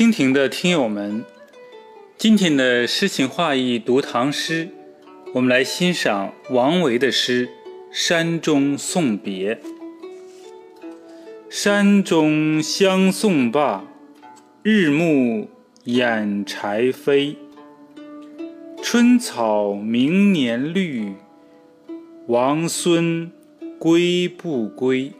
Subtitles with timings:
[0.00, 1.22] 蜻蜓的听友们，
[2.16, 4.70] 今天的诗情画意读唐诗，
[5.34, 7.46] 我们来欣赏王维的诗
[7.92, 9.56] 《山中送别》。
[11.50, 13.84] 山中相送罢，
[14.62, 15.50] 日暮
[15.84, 17.36] 掩柴扉。
[18.82, 21.12] 春草明年绿，
[22.26, 23.30] 王孙
[23.78, 25.12] 归不归？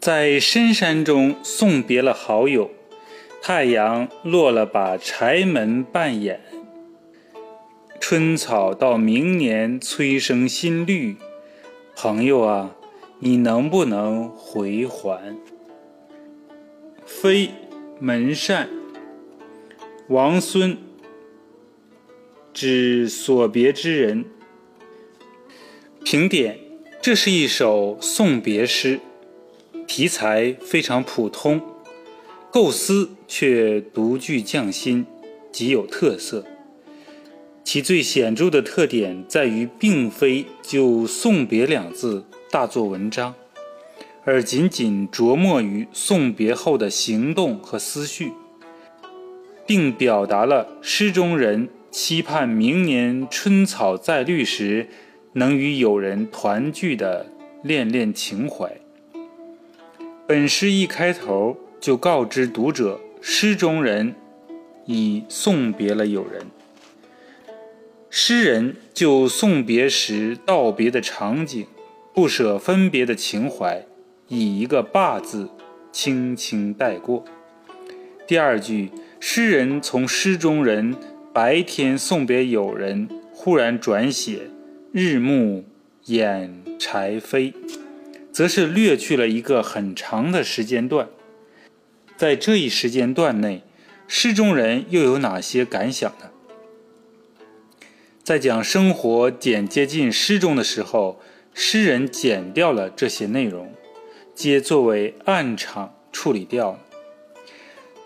[0.00, 2.70] 在深山中送别了好友，
[3.42, 6.40] 太阳落了，把柴门半掩。
[8.00, 11.16] 春草到明年催生新绿，
[11.96, 12.76] 朋友啊，
[13.20, 15.36] 你能不能回还？
[17.04, 17.50] 飞
[17.98, 18.68] 门扇，
[20.08, 20.76] 王孙
[22.52, 24.24] 指所别之人。
[26.04, 26.58] 评点：
[27.00, 29.00] 这是一首送别诗。
[29.86, 31.60] 题材非常普通，
[32.56, 35.04] 构思却独具匠心，
[35.52, 36.42] 极有特色。
[37.62, 43.34] 其最显著的特点在于，并非就“送别”两字大做文章，
[44.24, 48.32] 而仅仅琢磨于送别后的行动和思绪，
[49.66, 54.88] 并表达了诗中人期盼明年春草再绿时，
[55.34, 57.26] 能与友人团聚的
[57.62, 58.80] 恋恋情怀。
[60.26, 61.54] 本诗一开头
[61.86, 64.12] 就告知读者，诗中人
[64.86, 66.44] 已送别了友人。
[68.10, 71.64] 诗人就送别时道别的场景、
[72.12, 73.86] 不舍分别的情怀，
[74.26, 75.48] 以一个“罢”字
[75.92, 77.24] 轻轻带过。
[78.26, 78.90] 第二句，
[79.20, 80.96] 诗人从诗中人
[81.32, 84.50] 白天送别友人，忽然转写
[84.90, 85.64] “日暮
[86.06, 87.54] 掩柴扉”。
[88.34, 91.08] 则是略去了一个很长的时间段，
[92.16, 93.62] 在这一时间段内，
[94.08, 96.30] 诗中人又有哪些感想呢？
[98.24, 101.20] 在讲生活简接近诗中的时候，
[101.52, 103.70] 诗人剪掉了这些内容，
[104.34, 106.80] 皆作为暗场处理掉了。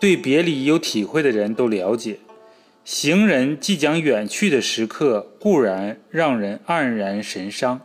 [0.00, 2.18] 对别离有体会的人都了解，
[2.84, 7.82] 行人即将远去的时刻，固然让人黯然神伤。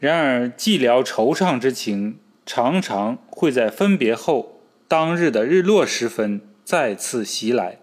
[0.00, 4.53] 然而，寂寥惆怅之情常常会在分别后
[4.96, 7.78] 当日的日落时分再次袭来，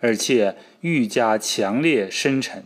[0.00, 2.64] 而且愈加强烈深沉。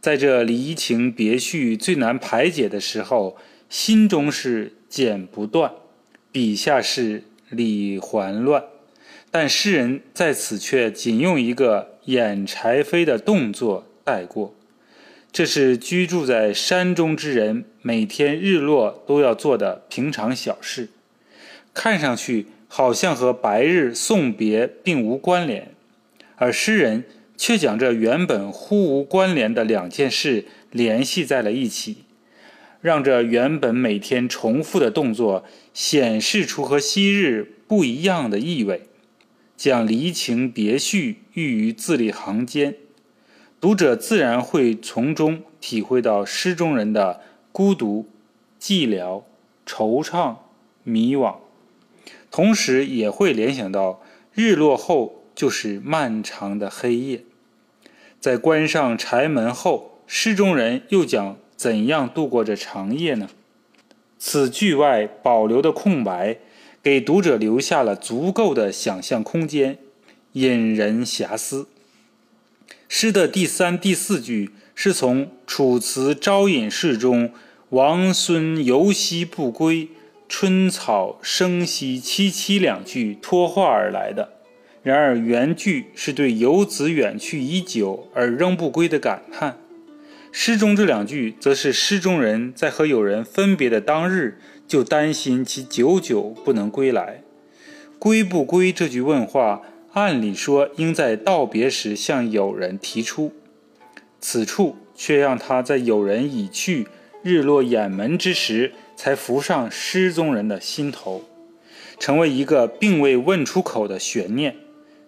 [0.00, 3.36] 在这离情别绪最难排解的时候，
[3.68, 5.70] 心中是剪不断，
[6.32, 8.64] 笔下是理还乱，
[9.30, 14.52] 但诗人在此却仅用一个掩柴扉的动作带过。
[15.30, 20.88] 这是居住在山中之人每天日落都要做的平常小事，
[21.72, 25.74] 看上去好像和白日送别并无关联，
[26.36, 27.04] 而诗人
[27.36, 32.04] 却将这原本互无关联的两件事联系在了一起，
[32.80, 38.82] 让这原本每天重复的动作显示出和昔日不一样的意味，
[39.56, 42.76] 将离情别绪寓于字里行间。
[43.60, 47.20] 读者自然会从中体会到诗中人的
[47.52, 48.08] 孤独、
[48.58, 49.22] 寂寥、
[49.66, 50.36] 惆怅、
[50.82, 51.36] 迷惘，
[52.30, 54.02] 同时也会联想到
[54.32, 57.24] 日落后就是漫长的黑夜。
[58.20, 63.28] 在关上柴门后，诗中人又将怎样度过这长夜呢？
[64.18, 66.38] 此句外保留的空白，
[66.82, 69.78] 给读者留下了足够的想象空间，
[70.32, 71.68] 引人遐思。
[72.86, 77.32] 诗的第三、第四句是从《楚辞·招隐士》中
[77.70, 79.88] “王孙游兮不归，
[80.30, 84.34] 春草生息萋萋”两句托话而来的。
[84.84, 89.58] 然而原句是对游子远去已久而仍不归的感叹。
[90.30, 97.22] 诗中这两句则是诗中人在和友人分别的当日就担心其久久不能归来。
[97.98, 99.62] 归不归这句问话。
[99.92, 103.32] 按理说，应在道别时向友人提出，
[104.20, 106.86] 此处却让他在友人已去、
[107.24, 111.24] 日落掩门之时，才浮上失踪人的心头，
[111.98, 114.54] 成为一个并未问出口的悬念。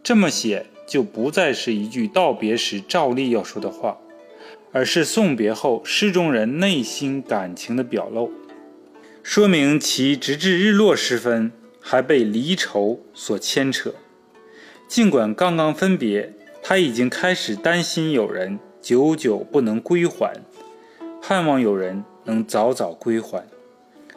[0.02, 3.98] 这么写，就不再是一句道别时照例要说的话，
[4.72, 8.32] 而是送别后诗中人内心感情的表露，
[9.22, 13.92] 说明其直至日落时分还被离愁所牵扯。
[14.88, 20.32] 尽管刚刚分别，他已经开始担心有人久久不能归还，
[21.20, 23.44] 盼望有人能早早归还。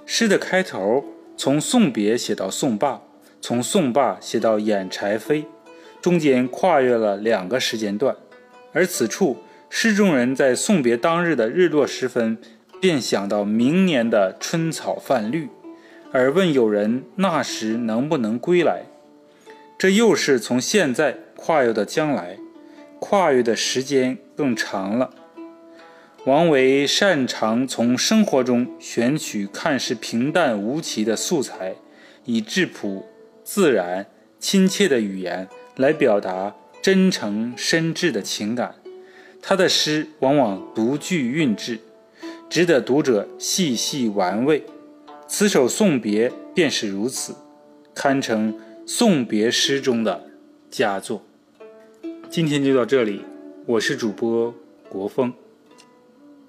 [0.06, 1.04] 诗的开头
[1.36, 3.02] 从送别写到送罢，
[3.42, 5.46] 从送罢写到掩柴扉，
[6.02, 8.16] 中间跨越了两个时间段。
[8.72, 9.38] 而此处，
[9.70, 12.38] 诗中人在送别当日的日落时分，
[12.80, 15.50] 便想到明年的春草泛绿，
[16.12, 18.84] 而问友人那时能不能归来。
[19.78, 22.38] 这又是从现在跨越到将来，
[23.00, 25.10] 跨越的时间更长了。
[26.26, 31.76] 王维擅长从生活中选取看似平淡无奇的素材，
[32.24, 33.06] 以质朴、
[33.44, 34.08] 自然、
[34.40, 38.74] 亲切的语言来表达真诚深挚的情感。
[39.40, 41.78] 他的诗往往独具韵致，
[42.50, 44.64] 值得读者细细玩味。
[45.28, 47.36] 此首送别便是如此，
[47.94, 50.26] 堪称送别诗中的
[50.72, 51.24] 佳作。
[52.32, 53.22] 今天就到这里，
[53.68, 54.52] 我是主播
[54.90, 55.32] 国风。